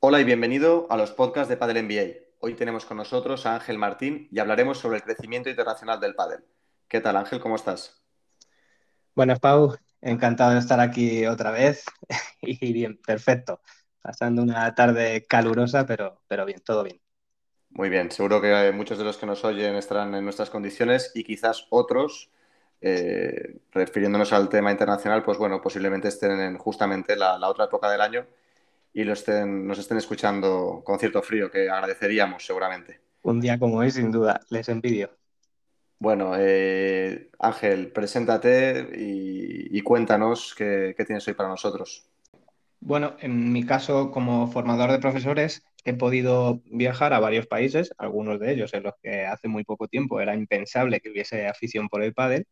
Hola 0.00 0.20
y 0.20 0.24
bienvenido 0.24 0.86
a 0.90 0.98
los 0.98 1.12
podcasts 1.12 1.48
de 1.48 1.56
Padel 1.56 1.86
NBA. 1.86 2.26
Hoy 2.40 2.54
tenemos 2.54 2.84
con 2.84 2.98
nosotros 2.98 3.46
a 3.46 3.54
Ángel 3.54 3.78
Martín 3.78 4.28
y 4.30 4.38
hablaremos 4.38 4.78
sobre 4.78 4.98
el 4.98 5.02
crecimiento 5.02 5.48
internacional 5.48 5.98
del 5.98 6.14
pádel. 6.14 6.44
¿Qué 6.88 7.00
tal, 7.00 7.16
Ángel? 7.16 7.40
¿Cómo 7.40 7.56
estás? 7.56 8.02
Buenas, 9.14 9.40
Pau. 9.40 9.74
Encantado 10.02 10.52
de 10.52 10.58
estar 10.58 10.78
aquí 10.80 11.26
otra 11.26 11.52
vez. 11.52 11.84
y 12.42 12.72
bien, 12.74 12.98
perfecto. 12.98 13.62
Pasando 14.02 14.42
una 14.42 14.74
tarde 14.74 15.24
calurosa, 15.26 15.86
pero, 15.86 16.20
pero 16.28 16.44
bien, 16.44 16.60
todo 16.62 16.84
bien. 16.84 17.00
Muy 17.76 17.90
bien, 17.90 18.10
seguro 18.10 18.40
que 18.40 18.72
muchos 18.72 18.96
de 18.96 19.04
los 19.04 19.18
que 19.18 19.26
nos 19.26 19.44
oyen 19.44 19.74
estarán 19.74 20.14
en 20.14 20.24
nuestras 20.24 20.48
condiciones 20.48 21.12
y 21.14 21.22
quizás 21.22 21.66
otros, 21.68 22.30
eh, 22.80 23.58
refiriéndonos 23.70 24.32
al 24.32 24.48
tema 24.48 24.72
internacional, 24.72 25.22
pues 25.22 25.36
bueno, 25.36 25.60
posiblemente 25.60 26.08
estén 26.08 26.40
en 26.40 26.56
justamente 26.56 27.16
la, 27.16 27.38
la 27.38 27.50
otra 27.50 27.66
época 27.66 27.90
del 27.90 28.00
año 28.00 28.24
y 28.94 29.04
lo 29.04 29.12
estén, 29.12 29.66
nos 29.66 29.78
estén 29.78 29.98
escuchando 29.98 30.80
con 30.86 30.98
cierto 30.98 31.20
frío, 31.20 31.50
que 31.50 31.68
agradeceríamos 31.68 32.46
seguramente. 32.46 32.98
Un 33.20 33.42
día 33.42 33.58
como 33.58 33.76
hoy, 33.76 33.90
sin 33.90 34.10
duda, 34.10 34.40
les 34.48 34.70
envidio. 34.70 35.10
Bueno, 35.98 36.32
eh, 36.38 37.28
Ángel, 37.38 37.92
preséntate 37.92 38.88
y, 38.96 39.82
cuéntanos 39.82 40.54
qué, 40.56 40.94
qué, 40.96 41.04
tienes 41.04 41.28
hoy 41.28 41.34
para 41.34 41.50
nosotros. 41.50 42.06
Bueno, 42.80 43.16
en 43.20 43.52
mi 43.52 43.66
caso, 43.66 44.10
como 44.10 44.50
formador 44.50 44.90
de 44.92 44.98
profesores, 44.98 45.62
he 45.90 45.94
podido 45.94 46.62
viajar 46.66 47.12
a 47.12 47.20
varios 47.20 47.46
países, 47.46 47.92
algunos 47.98 48.40
de 48.40 48.52
ellos 48.52 48.74
en 48.74 48.82
los 48.84 48.94
que 49.02 49.26
hace 49.26 49.48
muy 49.48 49.64
poco 49.64 49.88
tiempo 49.88 50.20
era 50.20 50.34
impensable 50.34 51.00
que 51.00 51.10
hubiese 51.10 51.46
afición 51.46 51.88
por 51.88 52.02
el 52.02 52.14
pádel, 52.14 52.46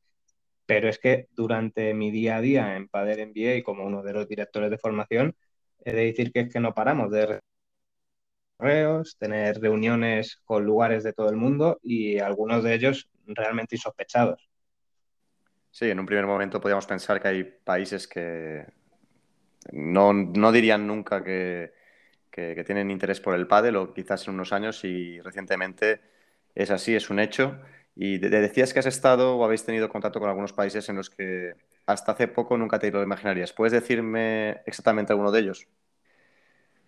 pero 0.66 0.88
es 0.88 0.98
que 0.98 1.28
durante 1.32 1.94
mi 1.94 2.10
día 2.10 2.36
a 2.36 2.40
día 2.40 2.76
en 2.76 2.88
Padel 2.88 3.28
MBA 3.28 3.56
y 3.56 3.62
como 3.62 3.84
uno 3.84 4.02
de 4.02 4.12
los 4.12 4.28
directores 4.28 4.70
de 4.70 4.78
formación, 4.78 5.36
he 5.84 5.92
de 5.92 6.04
decir 6.06 6.32
que 6.32 6.40
es 6.40 6.52
que 6.52 6.60
no 6.60 6.74
paramos 6.74 7.10
de 7.10 7.40
correos, 8.56 9.16
tener 9.18 9.60
reuniones 9.60 10.40
con 10.44 10.64
lugares 10.64 11.02
de 11.04 11.12
todo 11.12 11.28
el 11.28 11.36
mundo 11.36 11.78
y 11.82 12.18
algunos 12.18 12.62
de 12.62 12.74
ellos 12.74 13.10
realmente 13.26 13.76
insospechados. 13.76 14.48
Sí, 15.70 15.90
en 15.90 15.98
un 15.98 16.06
primer 16.06 16.26
momento 16.26 16.60
podríamos 16.60 16.86
pensar 16.86 17.20
que 17.20 17.28
hay 17.28 17.44
países 17.44 18.06
que 18.06 18.64
no, 19.72 20.12
no 20.12 20.52
dirían 20.52 20.86
nunca 20.86 21.24
que, 21.24 21.72
que, 22.34 22.64
tienen 22.64 22.90
interés 22.90 23.20
por 23.20 23.34
el 23.34 23.46
pádel 23.46 23.76
o 23.76 23.94
quizás 23.94 24.26
en 24.26 24.34
unos 24.34 24.52
años 24.52 24.84
y 24.84 25.20
recientemente 25.20 26.00
es 26.54 26.70
así, 26.70 26.94
es 26.94 27.08
un 27.10 27.20
hecho. 27.20 27.60
Y 27.94 28.18
te 28.18 28.28
decías 28.28 28.72
que 28.72 28.80
has 28.80 28.86
estado 28.86 29.36
o 29.36 29.44
habéis 29.44 29.64
tenido 29.64 29.88
contacto 29.88 30.18
con 30.18 30.28
algunos 30.28 30.52
países 30.52 30.88
en 30.88 30.96
los 30.96 31.10
que 31.10 31.54
hasta 31.86 32.12
hace 32.12 32.26
poco 32.26 32.56
nunca 32.58 32.80
te 32.80 32.90
lo 32.90 33.02
imaginarías. 33.02 33.52
¿Puedes 33.52 33.72
decirme 33.72 34.62
exactamente 34.66 35.12
alguno 35.12 35.30
de 35.30 35.40
ellos? 35.40 35.68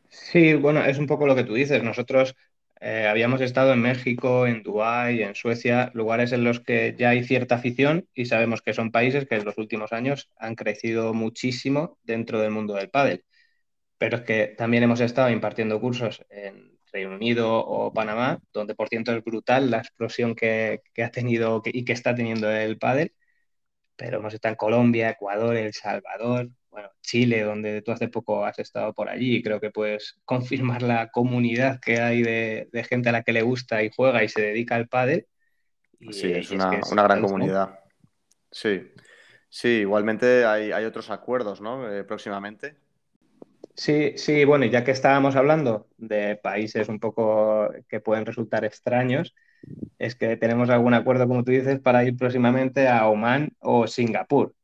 Sí, 0.08 0.55
bueno, 0.55 0.84
es 0.84 0.98
un 0.98 1.06
poco 1.06 1.27
lo 1.27 1.36
que 1.36 1.44
tú 1.44 1.55
dices. 1.55 1.83
Nosotros 1.83 2.34
eh, 2.81 3.06
habíamos 3.08 3.41
estado 3.41 3.72
en 3.72 3.83
México, 3.83 4.48
en 4.48 4.64
Dubái, 4.64 5.22
en 5.22 5.36
Suecia, 5.36 5.92
lugares 5.94 6.33
en 6.33 6.42
los 6.42 6.58
que 6.58 6.97
ya 6.98 7.10
hay 7.10 7.22
cierta 7.22 7.56
afición 7.56 8.08
y 8.14 8.27
sabemos 8.27 8.62
que 8.62 8.75
son 8.75 8.91
países 8.91 9.27
que 9.27 9.36
en 9.36 9.44
los 9.44 9.58
últimos 9.58 9.92
años 9.92 10.31
han 10.38 10.56
crecido 10.56 11.14
muchísimo 11.14 11.98
dentro 12.03 12.41
del 12.41 12.50
mundo 12.50 12.75
del 12.75 12.91
pádel. 12.91 13.25
Pero 13.98 14.19
es 14.19 14.22
que 14.25 14.55
también 14.58 14.83
hemos 14.83 15.00
estado 15.00 15.30
impartiendo 15.30 15.80
cursos 15.80 16.25
en 16.30 16.78
Reino 16.92 17.14
Unido 17.14 17.58
o 17.58 17.92
Panamá, 17.92 18.41
donde 18.53 18.75
por 18.75 18.88
ciento 18.88 19.12
es 19.12 19.25
brutal 19.25 19.70
la 19.70 19.78
explosión 19.78 20.34
que, 20.34 20.83
que 20.92 21.05
ha 21.05 21.11
tenido 21.11 21.62
y 21.64 21.84
que 21.84 21.92
está 21.92 22.14
teniendo 22.14 22.50
el 22.50 22.78
pádel 22.78 23.12
pero 23.97 24.19
hemos 24.19 24.34
estado 24.34 24.53
en 24.53 24.56
Colombia, 24.56 25.11
Ecuador, 25.11 25.56
El 25.56 25.72
Salvador, 25.72 26.48
bueno, 26.70 26.91
Chile, 27.00 27.42
donde 27.42 27.80
tú 27.83 27.92
hace 27.92 28.08
poco 28.08 28.44
has 28.44 28.58
estado 28.58 28.92
por 28.92 29.08
allí 29.08 29.37
y 29.37 29.43
creo 29.43 29.60
que 29.60 29.70
puedes 29.70 30.19
confirmar 30.25 30.82
la 30.82 31.10
comunidad 31.10 31.81
que 31.81 32.00
hay 32.00 32.22
de, 32.22 32.69
de 32.70 32.84
gente 32.84 33.09
a 33.09 33.12
la 33.12 33.22
que 33.22 33.32
le 33.32 33.43
gusta 33.43 33.82
y 33.82 33.91
juega 33.94 34.22
y 34.22 34.28
se 34.28 34.43
dedica 34.43 34.76
al 34.76 34.88
pádel. 34.88 35.26
Y, 35.99 36.12
sí, 36.12 36.31
es, 36.31 36.50
una, 36.50 36.76
es, 36.76 36.93
una, 36.93 37.04
gran 37.04 37.22
comunidad. 37.22 37.81
Sí, 38.50 38.93
sí, 39.49 39.69
igualmente 39.69 40.44
hay, 40.44 40.72
hay 40.72 40.84
otros 40.84 41.10
acuerdos, 41.10 41.62
¿no? 41.62 41.91
Eh, 41.91 42.04
próximamente. 42.04 42.76
Sí, 43.76 44.14
sí, 44.16 44.44
bueno, 44.47 44.64
ya 44.64 44.84
que 44.84 44.91
estábamos 44.92 45.37
hablando 45.37 45.88
de 45.98 46.37
países 46.37 46.88
un 46.88 46.98
poco 46.98 47.69
que 47.88 48.00
pueden 48.00 48.25
resultar 48.25 48.64
extraños, 48.64 49.34
es 49.98 50.14
que 50.16 50.37
tenemos 50.38 50.70
algún 50.70 50.94
acuerdo, 50.94 51.28
como 51.28 51.44
tú 51.44 51.50
dices, 51.53 51.81
para 51.81 52.04
ir 52.04 52.16
próximamente 52.16 52.88
a 52.88 53.06
Oman 53.09 53.53
o 53.60 53.87
Singapur. 53.87 54.54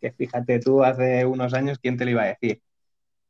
Que, 0.00 0.12
fíjate 0.12 0.58
tú, 0.60 0.84
hace 0.84 1.24
unos 1.26 1.54
años, 1.54 1.78
¿quién 1.78 1.96
te 1.96 2.04
lo 2.04 2.10
iba 2.12 2.22
a 2.24 2.26
decir? 2.26 2.62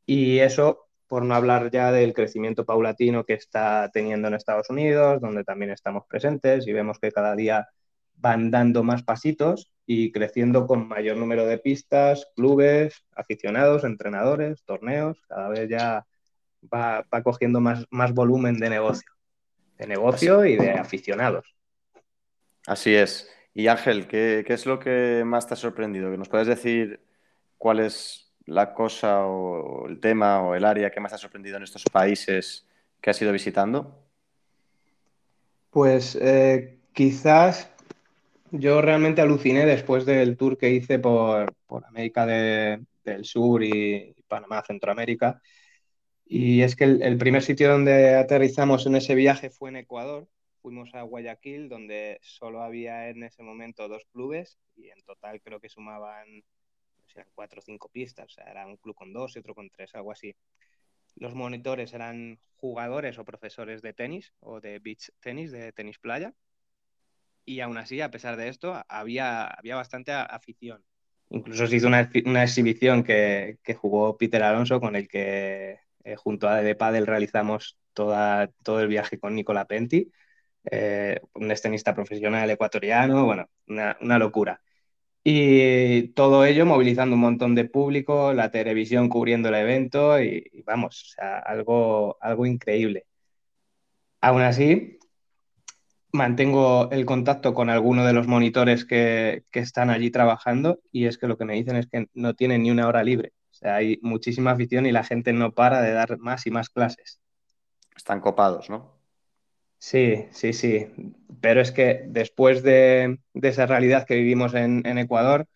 Y 0.05 0.39
eso, 0.39 0.87
por 1.07 1.23
no 1.25 1.35
hablar 1.35 1.71
ya 1.71 1.91
del 1.91 2.13
crecimiento 2.13 2.65
paulatino 2.65 3.25
que 3.25 3.33
está 3.33 3.89
teniendo 3.93 4.27
en 4.27 4.35
Estados 4.35 4.69
Unidos, 4.69 5.21
donde 5.21 5.43
también 5.43 5.71
estamos 5.71 6.05
presentes 6.07 6.67
y 6.67 6.73
vemos 6.73 6.99
que 6.99 7.11
cada 7.11 7.35
día 7.35 7.69
van 8.15 8.51
dando 8.51 8.83
más 8.83 9.03
pasitos 9.03 9.71
y 9.93 10.11
creciendo 10.11 10.67
con 10.67 10.87
mayor 10.87 11.17
número 11.17 11.45
de 11.45 11.57
pistas, 11.57 12.27
clubes, 12.35 13.03
aficionados, 13.15 13.83
entrenadores, 13.83 14.63
torneos, 14.63 15.21
cada 15.27 15.49
vez 15.49 15.69
ya 15.69 16.05
va, 16.73 17.05
va 17.13 17.23
cogiendo 17.23 17.59
más, 17.59 17.85
más 17.89 18.13
volumen 18.13 18.57
de 18.57 18.69
negocio 18.69 19.11
de 19.81 19.87
negocio 19.87 20.45
y 20.45 20.55
de 20.57 20.71
aficionados. 20.71 21.55
Así 22.67 22.93
es. 22.93 23.27
Y 23.53 23.67
Ángel, 23.67 24.07
¿qué, 24.07 24.43
¿qué, 24.45 24.53
es 24.53 24.65
lo 24.67 24.79
que 24.79 25.23
más 25.25 25.47
te 25.47 25.55
ha 25.55 25.57
sorprendido? 25.57 26.11
¿Que 26.11 26.17
nos 26.17 26.29
puedes 26.29 26.47
decir 26.47 27.03
cuál 27.57 27.79
es 27.79 28.31
la 28.45 28.73
cosa 28.75 29.25
o 29.25 29.87
el 29.87 29.99
tema 29.99 30.41
o 30.43 30.53
el 30.53 30.65
área 30.65 30.91
que 30.91 30.99
más 30.99 31.11
te 31.11 31.15
ha 31.15 31.17
sorprendido 31.17 31.57
en 31.57 31.63
estos 31.63 31.83
países 31.91 32.67
que 33.01 33.09
has 33.09 33.21
ido 33.21 33.31
visitando? 33.31 34.05
Pues 35.71 36.15
eh, 36.21 36.79
quizás 36.93 37.71
yo 38.51 38.81
realmente 38.81 39.21
aluciné 39.21 39.65
después 39.65 40.05
del 40.05 40.37
tour 40.37 40.57
que 40.57 40.71
hice 40.71 40.99
por, 40.99 41.55
por 41.65 41.85
América 41.85 42.25
de, 42.25 42.83
del 43.03 43.25
Sur 43.25 43.63
y 43.63 44.15
Panamá, 44.27 44.63
Centroamérica, 44.65 45.41
y 46.33 46.61
es 46.61 46.77
que 46.77 46.85
el, 46.85 47.17
primer 47.17 47.43
sitio 47.43 47.69
donde 47.69 48.15
aterrizamos 48.15 48.85
en 48.85 48.95
ese 48.95 49.15
viaje 49.15 49.49
fue 49.49 49.69
en 49.69 49.75
Ecuador. 49.75 50.29
Fuimos 50.61 50.95
a 50.95 51.01
Guayaquil, 51.01 51.67
donde 51.67 52.19
solo 52.21 52.63
había 52.63 53.09
en 53.09 53.23
ese 53.23 53.43
momento 53.43 53.89
dos 53.89 54.05
clubes 54.13 54.57
y 54.77 54.87
en 54.87 55.01
total 55.01 55.41
creo 55.41 55.59
que 55.59 55.67
sumaban 55.67 56.25
o 57.05 57.09
sea, 57.09 57.27
cuatro 57.35 57.59
o 57.59 57.61
cinco 57.61 57.89
pistas. 57.89 58.27
O 58.27 58.29
sea, 58.29 58.45
era 58.45 58.65
un 58.65 58.77
club 58.77 58.95
con 58.95 59.11
dos 59.11 59.35
y 59.35 59.39
otro 59.39 59.53
con 59.53 59.69
tres, 59.69 59.93
algo 59.93 60.13
así. 60.13 60.33
Los 61.15 61.35
monitores 61.35 61.93
eran 61.93 62.39
jugadores 62.55 63.19
o 63.19 63.25
profesores 63.25 63.81
de 63.81 63.91
tenis 63.91 64.33
o 64.39 64.61
de 64.61 64.79
beach 64.79 65.11
tenis, 65.19 65.51
de 65.51 65.73
tenis 65.73 65.99
playa. 65.99 66.33
Y 67.45 67.59
aún 67.59 67.77
así, 67.77 68.01
a 68.01 68.11
pesar 68.11 68.37
de 68.37 68.47
esto, 68.47 68.83
había, 68.87 69.45
había 69.45 69.75
bastante 69.75 70.11
afición. 70.11 70.83
Incluso 71.29 71.65
se 71.67 71.77
hizo 71.77 71.87
una, 71.87 72.09
una 72.25 72.43
exhibición 72.43 73.03
que, 73.03 73.57
que 73.63 73.73
jugó 73.73 74.17
Peter 74.17 74.43
Alonso 74.43 74.79
con 74.79 74.95
el 74.95 75.07
que 75.07 75.79
eh, 76.03 76.15
junto 76.15 76.47
a 76.49 76.61
De 76.61 76.75
Padel 76.75 77.07
realizamos 77.07 77.77
toda, 77.93 78.47
todo 78.63 78.81
el 78.81 78.87
viaje 78.87 79.19
con 79.19 79.35
Nicola 79.35 79.65
Penti, 79.65 80.11
eh, 80.71 81.19
un 81.33 81.49
tenista 81.61 81.95
profesional 81.95 82.49
ecuatoriano, 82.49 83.25
bueno, 83.25 83.49
una, 83.67 83.97
una, 84.01 84.19
locura. 84.19 84.61
Y 85.23 86.09
todo 86.09 86.45
ello 86.45 86.65
movilizando 86.65 87.15
un 87.15 87.21
montón 87.21 87.55
de 87.55 87.65
público, 87.65 88.33
la 88.33 88.51
televisión 88.51 89.09
cubriendo 89.09 89.49
el 89.49 89.55
evento 89.55 90.21
y, 90.21 90.63
vamos, 90.65 91.15
o 91.19 91.23
algo, 91.23 92.17
algo 92.21 92.45
increíble. 92.45 93.05
Aún 94.21 94.41
así, 94.41 94.99
mantengo 96.13 96.89
el 96.91 97.05
contacto 97.05 97.53
con 97.53 97.69
algunos 97.69 98.05
de 98.05 98.13
los 98.13 98.27
monitores 98.27 98.85
que, 98.85 99.43
que, 99.51 99.59
están 99.59 99.89
allí 99.89 100.11
trabajando 100.11 100.79
y 100.91 101.05
es 101.05 101.17
que 101.17 101.27
lo 101.27 101.37
que 101.37 101.45
me 101.45 101.53
dicen 101.53 101.75
es 101.75 101.87
que 101.87 102.07
no 102.13 102.33
tienen 102.33 102.63
ni 102.63 102.71
una 102.71 102.87
hora 102.87 103.03
libre 103.03 103.33
sea, 103.61 103.75
hay 103.75 103.99
muchísima 104.01 104.51
afición 104.51 104.85
y 104.85 104.91
la 104.91 105.03
gente 105.03 105.33
no 105.33 105.53
para 105.53 105.81
de 105.81 105.93
dar 105.93 106.17
más 106.17 106.45
y 106.47 106.51
más 106.51 106.69
clases. 106.69 107.21
Están 107.95 108.19
copados, 108.19 108.69
¿no? 108.69 108.99
Sí, 109.77 110.25
sí, 110.31 110.53
sí. 110.53 110.87
Pero 111.39 111.61
es 111.61 111.71
que 111.71 112.03
después 112.07 112.63
de, 112.63 113.19
de 113.33 113.47
esa 113.47 113.65
realidad 113.65 114.05
que 114.05 114.15
vivimos 114.15 114.53
en, 114.53 114.85
en, 114.85 114.97
Ecuador, 114.97 115.47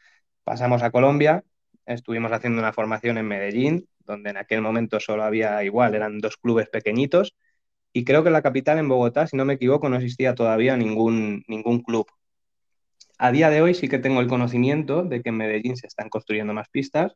pasamos 0.44 0.84
a 0.84 0.92
Colombia, 0.92 1.44
estuvimos 1.86 2.31
haciendo 2.31 2.60
una 2.60 2.74
formación 2.74 3.18
en 3.18 3.28
Medellín, 3.28 3.88
donde 4.00 4.31
en 4.31 4.38
aquel 4.38 4.62
momento 4.62 5.00
solo 5.00 5.24
había 5.24 5.63
igual, 5.63 5.96
eran 5.96 6.19
dos 6.19 6.38
clubes 6.38 6.69
pequeñitos, 6.69 7.36
y 7.96 8.04
creo 8.04 8.24
que 8.24 8.30
en 8.30 8.34
la 8.34 8.42
capital, 8.42 8.78
en 8.78 8.90
Bogotá, 8.90 9.26
si 9.26 9.38
no 9.38 9.46
me 9.46 9.54
equivoco, 9.54 9.88
no 9.88 9.96
existía 9.96 10.36
todavía 10.36 10.76
ningún, 10.76 11.46
ningún 11.48 11.82
club. 11.82 12.06
A 13.18 13.32
día 13.32 13.50
de 13.50 13.62
hoy 13.62 13.74
sí 13.74 13.88
que 13.88 14.00
tengo 14.00 14.20
el 14.20 14.28
conocimiento 14.28 15.04
de 15.04 15.22
que 15.22 15.30
en 15.30 15.38
Medellín 15.38 15.78
se 15.78 15.88
están 15.88 16.10
construyendo 16.10 16.54
más 16.54 16.68
pistas, 16.68 17.16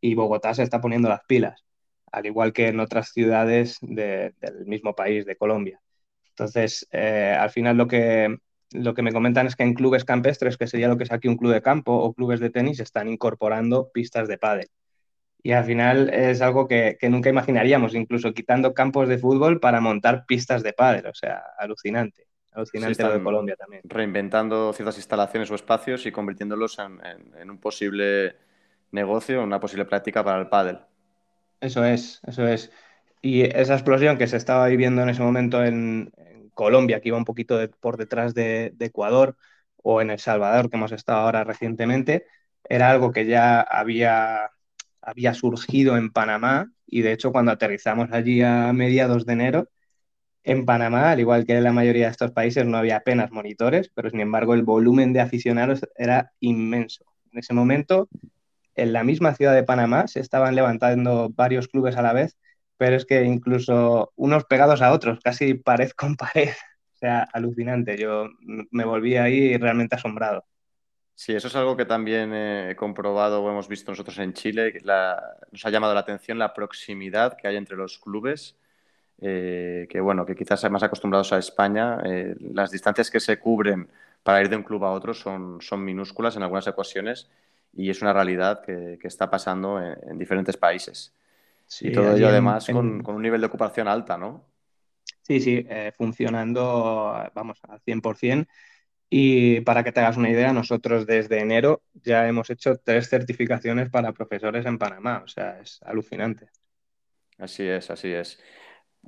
y 0.00 0.16
Bogotá 0.16 0.52
se 0.52 0.64
está 0.64 0.80
poniendo 0.80 1.08
las 1.08 1.20
pilas, 1.28 1.64
al 2.10 2.26
igual 2.26 2.52
que 2.52 2.66
en 2.66 2.80
otras 2.80 3.12
ciudades 3.12 3.78
de, 3.80 4.34
del 4.40 4.66
mismo 4.66 4.96
país, 4.96 5.26
de 5.26 5.36
Colombia. 5.36 5.80
Entonces, 6.30 6.88
eh, 6.90 7.36
al 7.38 7.50
final 7.50 7.76
lo 7.76 7.86
que, 7.86 8.36
lo 8.72 8.94
que 8.94 9.02
me 9.02 9.12
comentan 9.12 9.46
es 9.46 9.54
que 9.54 9.62
en 9.62 9.74
clubes 9.74 10.04
campestres, 10.04 10.56
que 10.56 10.66
sería 10.66 10.88
lo 10.88 10.96
que 10.96 11.04
es 11.04 11.12
aquí 11.12 11.28
un 11.28 11.36
club 11.36 11.52
de 11.52 11.62
campo 11.62 11.92
o 11.92 12.14
clubes 12.14 12.40
de 12.40 12.50
tenis, 12.50 12.80
están 12.80 13.08
incorporando 13.08 13.90
pistas 13.92 14.26
de 14.26 14.38
pádel. 14.38 14.66
Y 15.42 15.52
al 15.52 15.64
final 15.64 16.10
es 16.12 16.40
algo 16.40 16.66
que, 16.66 16.98
nunca 17.02 17.30
imaginaríamos, 17.30 17.94
incluso 17.94 18.32
quitando 18.34 18.74
campos 18.74 19.08
de 19.08 19.18
fútbol 19.18 19.60
para 19.60 19.80
montar 19.80 20.24
pistas 20.26 20.62
de 20.62 20.72
pádel. 20.72 21.06
O 21.06 21.14
sea, 21.14 21.42
alucinante. 21.58 22.26
Alucinante 22.52 23.02
lo 23.02 23.12
de 23.12 23.22
Colombia 23.22 23.56
también. 23.56 23.82
Reinventando 23.84 24.72
ciertas 24.72 24.96
instalaciones 24.96 25.50
o 25.50 25.54
espacios 25.54 26.06
y 26.06 26.12
convirtiéndolos 26.12 26.78
en, 26.78 27.50
un 27.50 27.58
posible 27.58 28.36
negocio, 28.90 29.42
una 29.42 29.60
posible 29.60 29.84
práctica 29.84 30.24
para 30.24 30.40
el 30.40 30.48
pádel. 30.48 30.80
Eso 31.60 31.84
es, 31.84 32.20
eso 32.26 32.46
es. 32.46 32.72
Y 33.22 33.42
esa 33.42 33.74
explosión 33.74 34.18
que 34.18 34.26
se 34.26 34.36
estaba 34.36 34.66
viviendo 34.66 35.02
en 35.02 35.10
ese 35.10 35.22
momento 35.22 35.62
en, 35.64 36.12
Colombia, 36.56 37.00
que 37.00 37.08
iba 37.08 37.18
un 37.18 37.24
poquito 37.26 37.58
por 37.80 37.98
detrás 37.98 38.34
de, 38.34 38.74
Ecuador, 38.80 39.36
o 39.82 40.00
en 40.00 40.10
El 40.10 40.18
Salvador, 40.18 40.70
que 40.70 40.76
hemos 40.76 40.92
estado 40.92 41.20
ahora 41.20 41.44
recientemente, 41.44 42.26
era 42.64 42.90
algo 42.90 43.12
que 43.12 43.26
ya 43.26 43.60
había, 43.60 44.50
había 45.06 45.34
surgido 45.34 45.96
en 45.96 46.10
Panamá 46.10 46.70
y 46.86 47.02
de 47.02 47.12
hecho 47.12 47.32
cuando 47.32 47.52
aterrizamos 47.52 48.10
allí 48.12 48.42
a 48.42 48.72
mediados 48.72 49.26
de 49.26 49.32
enero, 49.34 49.68
en 50.44 50.64
Panamá, 50.66 51.10
al 51.10 51.20
igual 51.20 51.46
que 51.46 51.54
en 51.56 51.64
la 51.64 51.72
mayoría 51.72 52.06
de 52.06 52.12
estos 52.12 52.32
países, 52.32 52.66
no 52.66 52.78
había 52.78 52.96
apenas 52.98 53.32
monitores, 53.32 53.90
pero 53.94 54.10
sin 54.10 54.20
embargo 54.20 54.54
el 54.54 54.62
volumen 54.62 55.12
de 55.12 55.20
aficionados 55.20 55.80
era 55.96 56.32
inmenso. 56.40 57.04
En 57.32 57.40
ese 57.40 57.54
momento, 57.54 58.08
en 58.76 58.92
la 58.92 59.04
misma 59.04 59.34
ciudad 59.34 59.54
de 59.54 59.64
Panamá, 59.64 60.06
se 60.08 60.20
estaban 60.20 60.54
levantando 60.54 61.30
varios 61.30 61.68
clubes 61.68 61.96
a 61.96 62.02
la 62.02 62.12
vez 62.12 62.36
pero 62.76 62.96
es 62.96 63.06
que 63.06 63.24
incluso 63.24 64.12
unos 64.16 64.44
pegados 64.44 64.82
a 64.82 64.92
otros, 64.92 65.20
casi 65.22 65.54
pared 65.54 65.90
con 65.90 66.16
pared. 66.16 66.50
O 66.96 66.98
sea, 66.98 67.28
alucinante. 67.34 67.98
Yo 67.98 68.26
me 68.70 68.84
volví 68.86 69.16
ahí 69.16 69.58
realmente 69.58 69.96
asombrado. 69.96 70.46
Sí, 71.16 71.32
eso 71.32 71.48
es 71.48 71.56
algo 71.56 71.76
que 71.76 71.86
también 71.86 72.32
he 72.34 72.76
comprobado 72.76 73.42
o 73.42 73.50
hemos 73.50 73.68
visto 73.68 73.90
nosotros 73.90 74.18
en 74.18 74.34
Chile. 74.34 74.72
Que 74.72 74.80
nos 74.80 75.64
ha 75.64 75.70
llamado 75.70 75.94
la 75.94 76.00
atención 76.00 76.38
la 76.38 76.52
proximidad 76.52 77.36
que 77.36 77.48
hay 77.48 77.56
entre 77.56 77.76
los 77.76 77.98
clubes, 77.98 78.54
eh, 79.20 79.88
que 79.88 79.98
bueno, 80.00 80.26
que 80.26 80.36
quizás 80.36 80.70
más 80.70 80.82
acostumbrados 80.82 81.32
a 81.32 81.38
España, 81.38 82.00
eh, 82.04 82.36
las 82.52 82.70
distancias 82.70 83.10
que 83.10 83.18
se 83.18 83.38
cubren 83.38 83.88
para 84.22 84.42
ir 84.42 84.50
de 84.50 84.56
un 84.56 84.62
club 84.62 84.84
a 84.84 84.92
otro 84.92 85.14
son, 85.14 85.58
son 85.62 85.82
minúsculas 85.82 86.36
en 86.36 86.42
algunas 86.42 86.68
ocasiones 86.68 87.30
y 87.72 87.88
es 87.88 88.02
una 88.02 88.12
realidad 88.12 88.62
que, 88.62 88.98
está 89.02 89.30
pasando 89.30 89.80
en 89.80 90.18
diferentes 90.18 90.56
países 90.56 91.14
y 91.80 91.92
todo 91.92 92.16
ello 92.16 92.28
además 92.28 92.66
con, 92.66 93.02
un 93.06 93.22
nivel 93.22 93.40
de 93.40 93.46
ocupación 93.46 93.88
alta, 93.88 94.16
¿no? 94.16 94.44
Sí, 95.22 95.40
sí, 95.40 95.66
eh, 95.68 95.92
funcionando, 95.96 97.12
vamos, 97.34 97.58
al 97.68 97.80
100%. 97.80 98.46
Y 99.08 99.60
para 99.60 99.84
que 99.84 99.92
te 99.92 100.00
hagas 100.00 100.16
una 100.16 100.30
idea, 100.30 100.52
nosotros 100.52 101.06
desde 101.06 101.40
enero 101.40 101.82
ya 101.94 102.26
hemos 102.26 102.50
hecho 102.50 102.76
tres 102.78 103.08
certificaciones 103.08 103.88
para 103.90 104.12
profesores 104.12 104.66
en 104.66 104.78
Panamá. 104.78 105.22
O 105.24 105.28
sea, 105.28 105.60
es 105.60 105.80
alucinante. 105.84 106.48
Así 107.38 107.64
es, 107.66 107.90
así 107.90 108.12
es. 108.12 108.40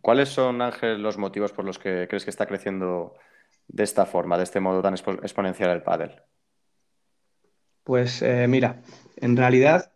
¿Cuáles 0.01 0.29
son, 0.29 0.63
Ángel, 0.63 1.03
los 1.03 1.19
motivos 1.19 1.53
por 1.53 1.65
los 1.65 1.79
que 1.79 2.07
crees 2.09 2.25
que 2.25 2.31
está 2.31 2.47
creciendo 2.47 3.15
de 3.67 3.85
esta 3.85 4.07
forma, 4.07 4.37
de 4.37 4.45
este 4.45 4.61
modo 4.61 4.83
tan 4.83 4.95
exponencial 4.95 5.71
el 5.71 5.83
pádel? 5.83 6.23
Pues 7.83 8.23
eh, 8.23 8.47
mira, 8.49 8.83
en 9.17 9.37
realidad, 9.37 9.93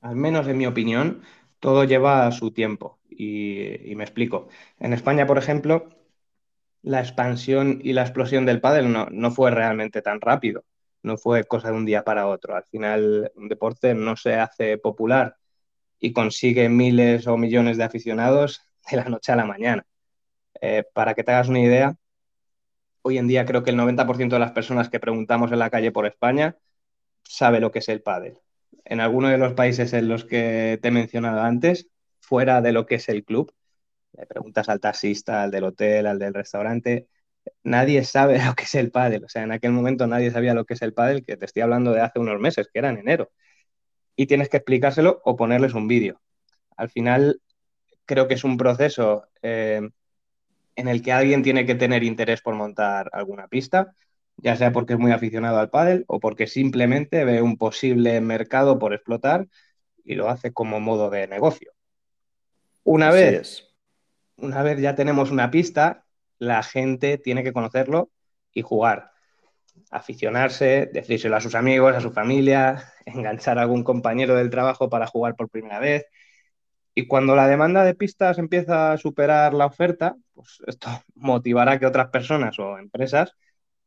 al 0.00 0.16
menos 0.16 0.46
en 0.46 0.58
mi 0.58 0.66
opinión, 0.66 1.22
todo 1.58 1.84
lleva 1.84 2.30
su 2.30 2.52
tiempo 2.52 2.98
y, 3.08 3.94
me 3.96 4.04
explico. 4.04 4.48
En 4.78 4.92
España, 4.92 5.26
por 5.26 5.38
ejemplo, 5.38 5.88
la 6.84 7.00
expansión 7.00 7.80
y 7.82 7.92
la 7.92 8.02
explosión 8.02 8.46
del 8.46 8.60
pádel 8.60 8.92
no, 8.92 9.30
fue 9.32 9.50
realmente 9.50 10.02
tan 10.02 10.20
rápido, 10.20 10.64
no 11.02 11.16
fue 11.16 11.44
cosa 11.44 11.70
de 11.70 11.76
un 11.76 11.86
día 11.86 12.04
para 12.04 12.28
otro. 12.28 12.56
Al 12.56 12.64
final, 12.64 13.32
un 13.36 13.48
deporte 13.48 13.94
no 13.94 14.16
se 14.16 14.34
hace 14.34 14.78
popular 14.78 15.36
y 15.98 16.12
consigue 16.12 16.68
miles 16.68 17.26
o 17.26 17.36
millones 17.36 17.78
de 17.78 17.84
aficionados 17.84 18.62
de 18.90 18.98
la 18.98 19.04
noche 19.04 19.32
a 19.32 19.36
la 19.36 19.46
mañana. 19.46 19.86
Eh, 20.60 20.84
para 20.94 21.14
que 21.14 21.24
te 21.24 21.32
hagas 21.32 21.48
una 21.48 21.60
idea, 21.60 21.96
hoy 23.02 23.18
en 23.18 23.28
día 23.28 23.44
creo 23.46 23.62
que 23.62 23.70
el 23.70 23.76
90% 23.76 24.28
de 24.36 24.38
las 24.38 24.52
personas 24.52 24.88
que 24.88 25.00
preguntamos 25.00 25.52
en 25.52 25.58
la 25.58 25.70
calle 25.70 25.92
por 25.92 26.06
España 26.06 26.56
sabe 27.24 27.60
lo 27.60 27.70
que 27.72 27.80
es 27.80 27.88
el 27.88 28.02
pádel 28.02 28.38
en 28.84 29.00
alguno 29.00 29.28
de 29.28 29.38
los 29.38 29.54
países 29.54 29.92
en 29.92 30.08
los 30.08 30.24
que 30.24 30.78
te 30.80 30.88
he 30.88 30.90
mencionado 30.90 31.40
antes, 31.40 31.88
fuera 32.20 32.60
de 32.60 32.72
lo 32.72 32.86
que 32.86 32.96
es 32.96 33.08
el 33.08 33.24
club, 33.24 33.52
le 34.16 34.26
preguntas 34.26 34.68
al 34.68 34.80
taxista, 34.80 35.42
al 35.42 35.50
del 35.50 35.64
hotel, 35.64 36.06
al 36.06 36.18
del 36.18 36.34
restaurante, 36.34 37.08
nadie 37.62 38.04
sabe 38.04 38.38
lo 38.44 38.54
que 38.54 38.64
es 38.64 38.74
el 38.74 38.90
pádel. 38.90 39.24
O 39.24 39.28
sea, 39.28 39.42
en 39.42 39.52
aquel 39.52 39.72
momento 39.72 40.06
nadie 40.06 40.30
sabía 40.30 40.54
lo 40.54 40.64
que 40.64 40.74
es 40.74 40.82
el 40.82 40.94
pádel, 40.94 41.24
que 41.24 41.36
te 41.36 41.46
estoy 41.46 41.62
hablando 41.62 41.92
de 41.92 42.00
hace 42.00 42.18
unos 42.18 42.40
meses, 42.40 42.68
que 42.72 42.78
era 42.78 42.90
en 42.90 42.98
enero. 42.98 43.30
Y 44.16 44.26
tienes 44.26 44.48
que 44.48 44.58
explicárselo 44.58 45.20
o 45.24 45.36
ponerles 45.36 45.74
un 45.74 45.88
vídeo. 45.88 46.20
Al 46.76 46.90
final, 46.90 47.40
creo 48.06 48.28
que 48.28 48.34
es 48.34 48.44
un 48.44 48.56
proceso 48.56 49.26
eh, 49.42 49.80
en 50.76 50.88
el 50.88 51.02
que 51.02 51.12
alguien 51.12 51.42
tiene 51.42 51.66
que 51.66 51.74
tener 51.74 52.04
interés 52.04 52.42
por 52.42 52.54
montar 52.54 53.10
alguna 53.12 53.48
pista 53.48 53.94
ya 54.36 54.56
sea 54.56 54.72
porque 54.72 54.94
es 54.94 54.98
muy 54.98 55.12
aficionado 55.12 55.58
al 55.58 55.70
pádel 55.70 56.04
o 56.08 56.20
porque 56.20 56.46
simplemente 56.46 57.24
ve 57.24 57.42
un 57.42 57.56
posible 57.56 58.20
mercado 58.20 58.78
por 58.78 58.92
explotar 58.92 59.48
y 60.04 60.14
lo 60.14 60.28
hace 60.28 60.52
como 60.52 60.80
modo 60.80 61.10
de 61.10 61.26
negocio. 61.28 61.72
Una 62.82 63.10
vez, 63.10 63.73
una 64.36 64.62
vez 64.62 64.80
ya 64.80 64.94
tenemos 64.94 65.30
una 65.30 65.50
pista, 65.50 66.04
la 66.38 66.62
gente 66.62 67.18
tiene 67.18 67.42
que 67.42 67.52
conocerlo 67.52 68.10
y 68.52 68.62
jugar, 68.62 69.12
aficionarse, 69.90 70.90
decírselo 70.92 71.36
a 71.36 71.40
sus 71.40 71.54
amigos, 71.54 71.94
a 71.94 72.00
su 72.00 72.12
familia, 72.12 72.92
enganchar 73.06 73.58
a 73.58 73.62
algún 73.62 73.84
compañero 73.84 74.34
del 74.36 74.50
trabajo 74.50 74.88
para 74.88 75.06
jugar 75.06 75.36
por 75.36 75.48
primera 75.48 75.78
vez. 75.78 76.06
Y 76.94 77.06
cuando 77.06 77.34
la 77.34 77.48
demanda 77.48 77.84
de 77.84 77.94
pistas 77.94 78.38
empieza 78.38 78.92
a 78.92 78.98
superar 78.98 79.52
la 79.54 79.66
oferta, 79.66 80.16
pues 80.34 80.58
esto 80.66 80.88
motivará 81.14 81.78
que 81.78 81.86
otras 81.86 82.08
personas 82.08 82.58
o 82.58 82.78
empresas 82.78 83.34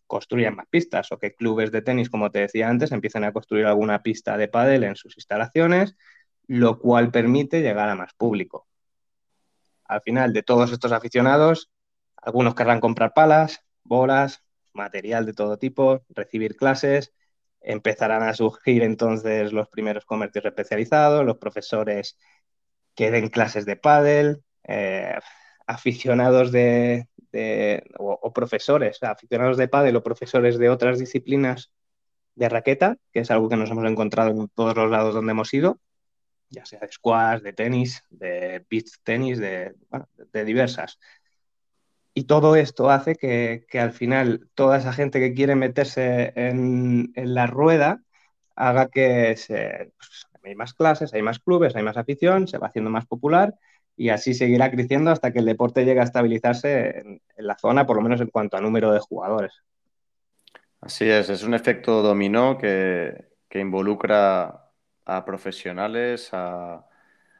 construyan 0.07 0.55
más 0.55 0.67
pistas 0.69 1.11
o 1.11 1.19
que 1.19 1.35
clubes 1.35 1.71
de 1.71 1.81
tenis, 1.81 2.09
como 2.09 2.31
te 2.31 2.39
decía 2.39 2.69
antes, 2.69 2.91
empiecen 2.91 3.25
a 3.25 3.33
construir 3.33 3.65
alguna 3.65 4.01
pista 4.01 4.37
de 4.37 4.47
pádel 4.47 4.85
en 4.85 4.95
sus 4.95 5.17
instalaciones, 5.17 5.97
lo 6.47 6.79
cual 6.79 7.11
permite 7.11 7.61
llegar 7.61 7.89
a 7.89 7.95
más 7.95 8.13
público. 8.13 8.67
Al 9.87 10.01
final, 10.01 10.33
de 10.33 10.43
todos 10.43 10.71
estos 10.71 10.91
aficionados, 10.91 11.71
algunos 12.17 12.55
querrán 12.55 12.79
comprar 12.79 13.13
palas, 13.13 13.63
bolas, 13.83 14.43
material 14.73 15.25
de 15.25 15.33
todo 15.33 15.57
tipo, 15.57 16.03
recibir 16.09 16.55
clases, 16.55 17.13
empezarán 17.61 18.23
a 18.23 18.33
surgir 18.33 18.83
entonces 18.83 19.51
los 19.51 19.67
primeros 19.69 20.05
comercios 20.05 20.45
especializados, 20.45 21.25
los 21.25 21.37
profesores 21.37 22.17
que 22.95 23.11
den 23.11 23.29
clases 23.29 23.65
de 23.65 23.75
pádel, 23.75 24.43
eh, 24.63 25.17
aficionados 25.67 26.51
de, 26.51 27.07
o, 27.97 28.33
profesores, 28.33 29.03
aficionados 29.03 29.57
de 29.57 29.67
pádel 29.67 29.97
o 29.97 30.03
profesores 30.03 30.57
de 30.57 30.69
otras 30.69 30.97
disciplinas 30.97 31.71
de 32.35 32.49
raqueta, 32.49 32.97
que 33.11 33.19
es 33.19 33.31
algo 33.31 33.49
que 33.49 33.57
nos 33.57 33.69
hemos 33.69 33.85
encontrado 33.85 34.31
en 34.31 34.47
todos 34.49 34.75
los 34.75 34.89
lados 34.89 35.13
donde 35.13 35.31
hemos 35.31 35.53
ido, 35.53 35.79
ya 36.49 36.65
sea 36.65 36.79
de 36.79 36.91
squash, 36.91 37.41
de 37.41 37.53
tenis, 37.53 38.03
de 38.09 38.65
beach 38.69 38.91
tenis, 39.03 39.39
de, 39.39 39.73
diversas. 40.45 40.99
Y 42.13 42.23
todo 42.23 42.55
esto 42.55 42.89
hace 42.89 43.15
que, 43.15 43.65
al 43.79 43.91
final 43.91 44.49
toda 44.55 44.77
esa 44.77 44.93
gente 44.93 45.19
que 45.19 45.33
quiere 45.33 45.55
meterse 45.55 46.33
en, 46.35 47.11
la 47.15 47.47
rueda 47.47 48.01
haga 48.55 48.87
que 48.87 49.35
pues, 49.97 50.27
hay 50.43 50.55
más 50.55 50.73
clases, 50.73 51.13
hay 51.13 51.21
más 51.21 51.39
clubes, 51.39 51.75
hay 51.75 51.83
más 51.83 51.97
afición, 51.97 52.47
se 52.47 52.57
va 52.57 52.67
haciendo 52.67 52.89
más 52.89 53.05
popular 53.05 53.53
y 53.97 54.09
así 54.09 54.33
seguirá 54.35 54.69
creciendo 54.71 55.11
hasta 55.11 55.33
que 55.33 55.39
el 55.39 55.45
deporte 55.45 55.83
llegue 55.83 55.99
a 55.99 56.03
estabilizarse 56.03 56.99
en, 56.99 57.21
la 57.37 57.57
zona, 57.57 57.85
por 57.85 57.95
lo 57.95 58.03
menos 58.03 58.21
en 58.21 58.27
cuanto 58.27 58.55
a 58.55 58.61
número 58.61 58.91
de 58.91 58.99
jugadores. 58.99 59.53
Así 60.81 61.09
es, 61.09 61.29
es 61.29 61.43
un 61.43 61.55
efecto 61.55 62.01
dominó 62.03 62.57
que, 62.57 63.25
involucra 63.53 64.66
a 65.07 65.25
profesionales, 65.25 66.29
a, 66.33 66.85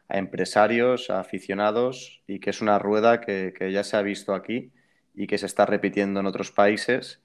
empresarios, 0.10 1.10
a 1.10 1.20
aficionados 1.20 2.24
y 2.28 2.40
que 2.40 2.50
es 2.50 2.62
una 2.62 2.80
rueda 2.80 3.22
que, 3.22 3.54
ya 3.72 3.84
se 3.84 3.98
ha 3.98 4.02
visto 4.02 4.34
aquí 4.34 4.72
y 5.14 5.28
que 5.28 5.38
se 5.38 5.46
está 5.46 5.66
repitiendo 5.66 6.20
en 6.22 6.26
otros 6.26 6.52
países 6.52 7.22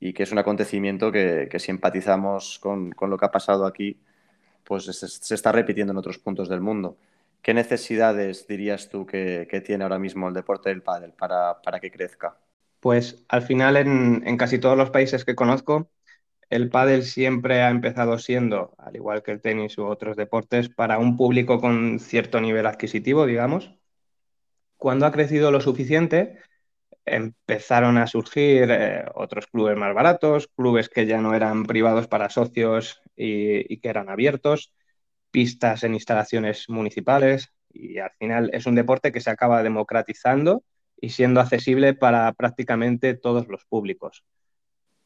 y 0.00 0.12
que 0.12 0.22
es 0.22 0.32
un 0.32 0.38
acontecimiento 0.38 1.10
que, 1.10 1.48
si 1.58 1.70
empatizamos 1.70 2.58
con, 2.60 2.94
lo 2.98 3.18
que 3.18 3.26
ha 3.26 3.32
pasado 3.32 3.66
aquí, 3.66 3.98
pues 4.62 4.84
se 4.84 5.34
está 5.34 5.52
repitiendo 5.52 5.92
en 5.92 5.98
otros 5.98 6.18
puntos 6.18 6.48
del 6.48 6.60
mundo. 6.60 6.96
¿Qué 7.44 7.52
necesidades 7.52 8.46
dirías 8.46 8.88
tú 8.88 9.04
que, 9.04 9.62
tiene 9.66 9.84
ahora 9.84 9.98
mismo 9.98 10.28
el 10.28 10.34
deporte 10.34 10.70
del 10.70 10.80
pádel 10.80 11.12
para, 11.12 11.60
que 11.78 11.90
crezca? 11.90 12.38
Pues 12.80 13.22
al 13.28 13.42
final 13.42 13.76
en, 13.76 14.36
casi 14.38 14.58
todos 14.58 14.78
los 14.78 14.88
países 14.88 15.26
que 15.26 15.34
conozco, 15.34 15.90
el 16.54 16.70
pádel 16.70 17.02
siempre 17.02 17.62
ha 17.62 17.70
empezado 17.70 18.16
siendo, 18.20 18.76
al 18.78 18.94
igual 18.94 19.24
que 19.24 19.32
el 19.32 19.40
tenis 19.40 19.76
u 19.76 19.86
otros 19.86 20.16
deportes, 20.16 20.68
para 20.68 20.98
un 20.98 21.16
público 21.16 21.60
con 21.60 21.98
cierto 21.98 22.40
nivel 22.40 22.66
adquisitivo, 22.66 23.26
digamos. 23.26 23.74
Cuando 24.76 25.04
ha 25.04 25.10
crecido 25.10 25.50
lo 25.50 25.60
suficiente, 25.60 26.38
empezaron 27.04 27.98
a 27.98 28.06
surgir 28.06 28.68
eh, 28.70 29.04
otros 29.16 29.48
clubes 29.48 29.76
más 29.76 29.94
baratos, 29.94 30.46
clubes 30.56 30.88
que 30.88 31.06
ya 31.06 31.20
no 31.20 31.34
eran 31.34 31.64
privados 31.64 32.06
para 32.06 32.30
socios 32.30 33.02
y, 33.16 33.78
que 33.80 33.88
eran 33.88 34.08
abiertos, 34.08 34.72
pistas 35.32 35.82
en 35.82 35.94
instalaciones 35.94 36.68
municipales 36.68 37.52
y 37.68 37.98
al 37.98 38.12
final 38.12 38.50
es 38.52 38.66
un 38.66 38.76
deporte 38.76 39.10
que 39.10 39.20
se 39.20 39.30
acaba 39.30 39.64
democratizando 39.64 40.62
y 41.00 41.10
siendo 41.10 41.40
accesible 41.40 41.94
para 41.94 42.32
prácticamente 42.34 43.14
todos 43.14 43.48
los 43.48 43.64
públicos. 43.64 44.24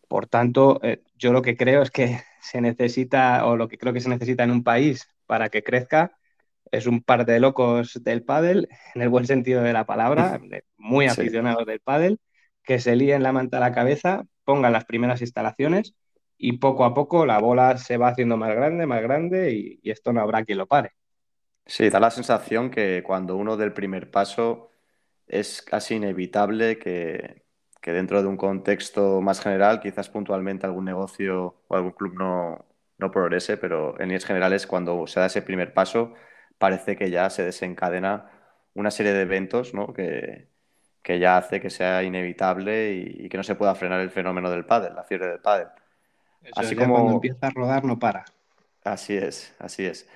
Por 0.08 0.26
tanto, 0.26 0.80
eh, 0.82 1.02
yo 1.16 1.32
lo 1.32 1.42
que 1.42 1.56
creo 1.56 1.82
es 1.82 1.90
que 1.90 2.20
se 2.40 2.60
necesita, 2.60 3.46
o 3.46 3.56
lo 3.56 3.68
que 3.68 3.78
creo 3.78 3.92
que 3.92 4.00
se 4.00 4.08
necesita 4.08 4.44
en 4.44 4.50
un 4.50 4.64
país 4.64 5.08
para 5.26 5.50
que 5.50 5.62
crezca, 5.62 6.18
es 6.70 6.86
un 6.86 7.02
par 7.02 7.24
de 7.24 7.40
locos 7.40 8.02
del 8.02 8.24
pádel, 8.24 8.68
en 8.94 9.02
el 9.02 9.08
buen 9.08 9.26
sentido 9.26 9.62
de 9.62 9.72
la 9.72 9.86
palabra, 9.86 10.40
muy 10.76 11.06
aficionados 11.06 11.66
del 11.66 11.80
pádel, 11.80 12.20
que 12.62 12.78
se 12.78 12.96
líen 12.96 13.22
la 13.22 13.32
manta 13.32 13.58
a 13.58 13.60
la 13.60 13.72
cabeza, 13.72 14.24
pongan 14.44 14.72
las 14.72 14.84
primeras 14.84 15.20
instalaciones 15.20 15.94
y 16.36 16.58
poco 16.58 16.84
a 16.84 16.94
poco 16.94 17.26
la 17.26 17.38
bola 17.38 17.78
se 17.78 17.96
va 17.96 18.08
haciendo 18.08 18.36
más 18.36 18.54
grande, 18.54 18.86
más 18.86 19.02
grande 19.02 19.52
y, 19.52 19.80
y 19.82 19.90
esto 19.90 20.12
no 20.12 20.20
habrá 20.20 20.44
quien 20.44 20.58
lo 20.58 20.66
pare. 20.66 20.92
Sí, 21.66 21.90
da 21.90 22.00
la 22.00 22.10
sensación 22.10 22.70
que 22.70 23.02
cuando 23.02 23.36
uno 23.36 23.56
del 23.56 23.72
primer 23.74 24.10
paso 24.10 24.70
es 25.26 25.60
casi 25.62 25.96
inevitable 25.96 26.78
que, 26.78 27.44
que 27.80 27.92
dentro 27.92 28.22
de 28.22 28.28
un 28.28 28.36
contexto 28.36 29.20
más 29.20 29.40
general, 29.40 29.80
quizás 29.80 30.08
puntualmente 30.08 30.66
algún 30.66 30.84
negocio 30.84 31.56
o 31.68 31.76
algún 31.76 31.92
club 31.92 32.14
no, 32.14 32.64
no 32.98 33.10
progrese, 33.10 33.56
pero 33.56 33.94
en 34.00 34.08
líneas 34.08 34.24
generales 34.24 34.66
cuando 34.66 35.06
se 35.06 35.20
da 35.20 35.26
ese 35.26 35.42
primer 35.42 35.72
paso 35.72 36.14
parece 36.58 36.96
que 36.96 37.10
ya 37.10 37.30
se 37.30 37.44
desencadena 37.44 38.30
una 38.74 38.90
serie 38.90 39.12
de 39.12 39.22
eventos 39.22 39.74
¿no? 39.74 39.92
que, 39.92 40.48
que, 41.02 41.18
ya 41.18 41.36
hace 41.36 41.60
que 41.60 41.70
sea 41.70 42.02
inevitable 42.02 42.92
y, 42.92 43.28
que 43.28 43.36
no 43.36 43.44
se 43.44 43.54
pueda 43.54 43.74
frenar 43.74 44.00
el 44.00 44.10
fenómeno 44.10 44.50
del 44.50 44.64
pádel, 44.64 44.94
la 44.94 45.04
fiebre 45.04 45.28
del 45.28 45.40
pádel. 45.40 45.68
así 46.54 46.74
como 46.74 46.94
cuando 46.94 47.12
empieza 47.14 47.46
a 47.46 47.50
rodar 47.50 47.84
no 47.84 47.98
para. 47.98 48.24
Así 48.84 49.16
es, 49.16 49.54
así 49.58 49.86
es. 49.86 50.08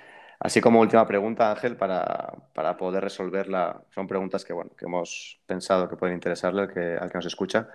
Así 0.44 0.60
como 0.60 0.80
última 0.80 1.06
pregunta, 1.06 1.52
Ángel, 1.52 1.76
para, 1.76 2.34
para, 2.52 2.76
poder 2.76 3.04
resolverla, 3.04 3.84
son 3.94 4.08
preguntas 4.08 4.44
que, 4.44 4.52
bueno, 4.52 4.72
que 4.76 4.86
hemos 4.86 5.40
pensado 5.46 5.88
que 5.88 5.94
pueden 5.96 6.16
interesarle 6.16 6.62
al 6.62 6.72
que, 6.72 6.96
al 6.96 7.12
que 7.12 7.18
nos 7.18 7.26
escucha. 7.26 7.68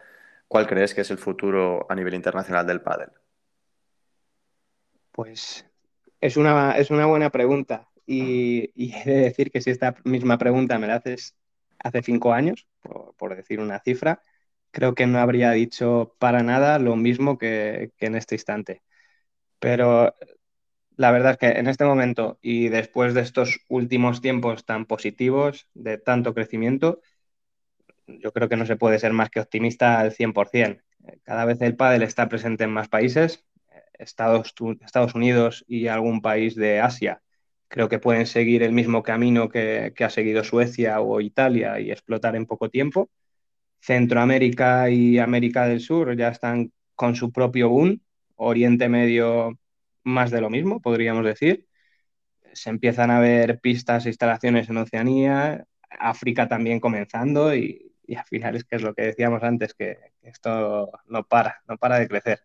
¿Cuál 0.50 0.68
crees 0.68 0.94
que 0.94 1.00
es 1.00 1.10
el 1.10 1.18
futuro 1.18 1.86
a 1.90 1.96
nivel 1.96 2.14
internacional 2.14 2.68
del 2.68 2.82
pádel? 2.82 3.10
Pues 5.14 5.66
es 6.20 6.36
una, 6.36 6.78
es 6.78 6.92
una 6.92 7.06
buena 7.06 7.30
pregunta. 7.30 7.88
Y, 8.06 8.72
he 8.76 9.10
de 9.10 9.22
decir 9.22 9.50
que 9.50 9.62
si 9.62 9.72
esta 9.72 9.96
misma 10.04 10.38
pregunta 10.38 10.78
me 10.78 10.88
la 10.88 10.96
haces 10.96 11.38
hace 11.80 12.02
cinco 12.04 12.34
años, 12.34 12.68
por, 12.82 13.34
decir 13.38 13.62
una 13.62 13.80
cifra, 13.80 14.22
creo 14.72 14.94
que 14.94 15.08
no 15.08 15.20
habría 15.20 15.52
dicho 15.52 16.18
para 16.20 16.44
nada 16.44 16.80
lo 16.80 16.98
mismo 16.98 17.38
que, 17.38 17.94
en 18.00 18.16
este 18.16 18.36
instante. 18.36 18.84
Pero 19.60 20.14
la 20.98 21.12
verdad 21.12 21.32
es 21.34 21.38
que 21.38 21.60
en 21.60 21.68
este 21.68 21.86
momento 21.86 22.40
y 22.42 22.70
después 22.70 23.14
de 23.14 23.22
estos 23.22 23.60
últimos 23.70 24.22
tiempos 24.22 24.66
tan 24.66 24.86
positivos, 24.86 25.68
de 25.74 25.98
tanto 25.98 26.34
crecimiento, 26.34 27.02
yo 28.08 28.32
creo 28.34 28.50
que 28.50 28.58
no 28.58 28.66
se 28.66 28.76
puede 28.76 29.00
ser 29.00 29.14
más 29.14 29.30
que 29.30 29.40
optimista 29.40 30.00
al 30.00 30.12
100%. 30.12 30.82
Cada 31.24 31.46
vez 31.46 31.62
el 31.62 31.76
pádel 31.76 32.04
está 32.04 32.28
presente 32.30 32.64
en 32.66 32.72
más 32.72 32.90
países, 32.90 33.46
Estados, 33.94 34.54
Unidos 35.16 35.66
y 35.68 35.88
algún 35.88 36.22
país 36.22 36.56
de 36.56 36.80
Asia 36.80 37.22
creo 37.68 37.90
que 37.90 38.00
pueden 38.00 38.26
seguir 38.26 38.64
el 38.64 38.72
mismo 38.72 39.04
camino 39.04 39.50
que, 39.50 39.94
ha 40.00 40.10
seguido 40.10 40.44
Suecia 40.44 41.02
o 41.02 41.22
Italia 41.22 41.80
y 41.80 41.92
explotar 41.92 42.36
en 42.36 42.46
poco 42.46 42.70
tiempo. 42.70 43.10
Centroamérica 43.82 44.90
y 44.90 45.20
América 45.20 45.68
del 45.68 45.80
Sur 45.82 46.16
ya 46.16 46.30
están 46.30 46.72
con 46.96 47.16
su 47.16 47.32
propio 47.32 47.70
boom. 47.70 48.02
Oriente 48.36 48.90
Medio 48.90 49.58
más 50.08 50.32
de 50.32 50.42
lo 50.42 50.50
mismo, 50.50 50.82
podríamos 50.82 51.26
decir. 51.26 51.68
Se 52.54 52.70
empiezan 52.70 53.12
a 53.12 53.20
ver 53.20 53.60
pistas 53.60 54.06
e 54.06 54.10
instalaciones 54.10 54.70
en 54.70 54.78
Oceanía, 54.78 55.66
África 55.90 56.48
también 56.48 56.80
comenzando 56.80 57.54
y, 57.56 57.84
al 58.16 58.26
final 58.26 58.56
es 58.56 58.64
que 58.64 58.78
es 58.78 58.82
lo 58.84 58.94
que 58.94 59.04
decíamos 59.04 59.44
antes, 59.44 59.74
que 59.74 59.98
esto 60.22 60.92
no 61.08 61.24
para, 61.26 61.62
no 61.68 61.78
para 61.78 62.00
de 62.00 62.08
crecer. 62.08 62.40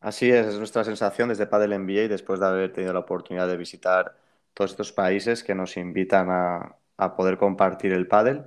Así 0.00 0.30
es, 0.30 0.46
es 0.46 0.58
nuestra 0.58 0.84
sensación 0.84 1.28
desde 1.28 1.46
Padel 1.46 1.72
NBA 1.72 2.08
después 2.08 2.40
de 2.40 2.46
haber 2.46 2.72
tenido 2.72 2.92
la 2.92 3.00
oportunidad 3.00 3.46
de 3.48 3.56
visitar 3.56 4.16
todos 4.54 4.70
estos 4.70 4.92
países 4.92 5.44
que 5.44 5.54
nos 5.54 5.76
invitan 5.76 6.28
a, 6.30 6.74
poder 7.16 7.38
compartir 7.38 7.92
el 7.92 8.08
pádel. 8.08 8.44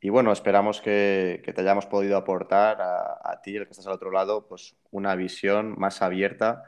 Y 0.00 0.08
bueno, 0.08 0.32
esperamos 0.32 0.80
que, 0.80 1.42
te 1.44 1.60
hayamos 1.60 1.86
podido 1.86 2.16
aportar 2.16 2.78
a, 2.80 3.40
ti, 3.42 3.56
el 3.56 3.64
que 3.64 3.72
estás 3.72 3.86
al 3.86 3.94
otro 3.94 4.10
lado, 4.10 4.46
pues 4.46 4.76
una 4.90 5.14
visión 5.16 5.74
más 5.78 6.00
abierta 6.00 6.64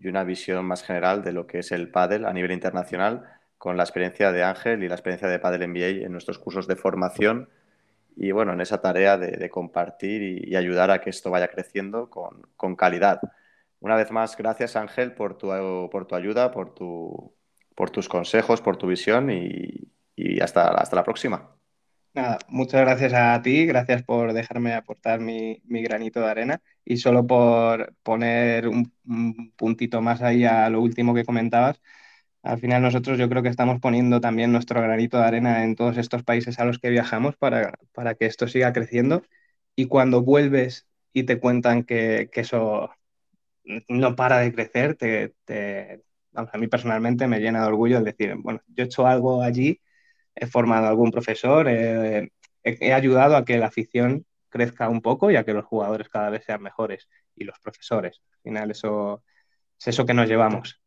y 0.00 0.08
una 0.08 0.24
visión 0.24 0.64
más 0.66 0.82
general 0.82 1.22
de 1.22 1.32
lo 1.32 1.46
que 1.46 1.60
es 1.60 1.72
el 1.72 1.90
pádel 1.90 2.24
a 2.24 2.32
nivel 2.32 2.52
internacional 2.52 3.24
con 3.58 3.76
la 3.76 3.82
experiencia 3.82 4.30
de 4.30 4.42
Ángel 4.42 4.82
y 4.82 4.88
la 4.88 4.94
experiencia 4.94 5.28
de 5.28 5.38
Padel 5.38 5.72
NBA 5.72 6.04
en 6.04 6.12
nuestros 6.12 6.38
cursos 6.38 6.66
de 6.66 6.76
formación 6.76 7.48
y 8.16 8.30
bueno, 8.30 8.52
en 8.52 8.60
esa 8.60 8.80
tarea 8.80 9.16
de, 9.16 9.50
compartir 9.50 10.22
y, 10.22 10.54
ayudar 10.54 10.90
a 10.90 11.00
que 11.00 11.10
esto 11.10 11.30
vaya 11.30 11.48
creciendo 11.48 12.10
con, 12.10 12.76
calidad. 12.76 13.20
Una 13.80 13.96
vez 13.96 14.10
más, 14.10 14.36
gracias 14.36 14.76
Ángel 14.76 15.14
por 15.14 15.36
tu, 15.38 15.48
por 15.90 16.06
tu 16.06 16.14
ayuda, 16.14 16.50
por, 16.52 16.74
tu, 16.74 17.34
por 17.74 17.90
tus 17.90 18.08
consejos, 18.08 18.60
por 18.60 18.76
tu 18.76 18.86
visión 18.86 19.30
y, 19.30 19.90
hasta, 20.40 20.68
hasta 20.68 20.96
la 20.96 21.04
próxima. 21.04 21.50
Nada, 22.14 22.38
muchas 22.48 22.80
gracias 22.82 23.12
a 23.12 23.42
ti, 23.42 23.66
gracias 23.66 24.04
por 24.04 24.32
dejarme 24.32 24.72
aportar 24.74 25.18
mi, 25.18 25.60
granito 25.66 26.20
de 26.20 26.30
arena 26.30 26.62
y 26.84 26.98
solo 26.98 27.26
por 27.26 27.92
poner 28.04 28.68
un, 28.68 28.92
puntito 29.56 30.00
más 30.00 30.22
ahí 30.22 30.44
a 30.44 30.68
lo 30.70 30.80
último 30.80 31.12
que 31.12 31.24
comentabas. 31.24 31.80
Al 32.42 32.58
final 32.60 32.82
nosotros 32.82 33.18
yo 33.18 33.28
creo 33.28 33.42
que 33.42 33.48
estamos 33.48 33.80
poniendo 33.80 34.20
también 34.20 34.52
nuestro 34.52 34.80
granito 34.82 35.18
de 35.18 35.24
arena 35.24 35.64
en 35.64 35.74
todos 35.76 35.96
estos 35.98 36.22
países 36.22 36.58
a 36.60 36.64
los 36.64 36.78
que 36.78 36.90
viajamos 36.90 37.36
para, 37.36 37.74
para 37.92 38.14
que 38.14 38.26
esto 38.26 38.46
siga 38.48 38.72
creciendo 38.72 39.22
y 39.76 39.86
cuando 39.86 40.22
vuelves 40.22 40.86
y 41.12 41.24
te 41.24 41.40
cuentan 41.40 41.84
que, 41.84 42.30
que 42.32 42.42
eso 42.42 42.90
no 43.88 44.16
para 44.16 44.38
de 44.40 44.52
crecer, 44.52 44.94
te, 44.96 45.34
a 46.34 46.58
mí 46.58 46.68
personalmente 46.68 47.26
me 47.28 47.40
llena 47.40 47.62
de 47.62 47.68
orgullo 47.68 47.98
el 47.98 48.04
decir, 48.04 48.34
bueno, 48.36 48.60
yo 48.68 48.84
he 48.84 48.86
hecho 48.86 49.06
algo 49.06 49.42
allí, 49.42 49.80
he 50.34 50.46
formado 50.46 50.86
a 50.86 50.90
algún 50.90 51.10
profesor, 51.10 51.68
he, 51.68 52.30
ayudado 52.92 53.36
a 53.36 53.44
que 53.44 53.58
la 53.58 53.66
afición 53.66 54.24
crezca 54.48 54.88
un 54.88 55.02
poco 55.02 55.30
y 55.30 55.36
a 55.36 55.44
que 55.44 55.52
los 55.52 55.64
jugadores 55.64 56.08
cada 56.08 56.30
vez 56.30 56.44
sean 56.44 56.62
mejores 56.62 57.08
y 57.34 57.44
los 57.44 57.58
profesores. 57.58 58.20
Al 58.32 58.42
final 58.42 58.70
eso 58.70 59.22
es 59.78 59.88
eso 59.88 60.06
que 60.06 60.14
nos 60.14 60.28
llevamos. 60.28 60.80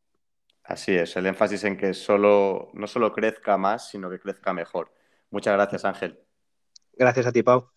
Así 0.63 0.96
es, 0.96 1.16
el 1.16 1.27
énfasis 1.27 1.63
en 1.63 1.77
que 1.77 1.94
solo, 1.94 2.72
no 2.74 2.88
solo 2.88 3.13
crezca 3.13 3.58
más, 3.58 3.89
sino 3.89 4.10
que 4.10 4.20
crezca 4.20 4.54
mejor. 4.54 4.94
Muchas 5.30 5.54
gracias, 5.54 5.86
Ángel. 5.86 6.20
Gracias 6.94 7.27
a 7.27 7.32
ti, 7.32 7.44
Pau. 7.44 7.70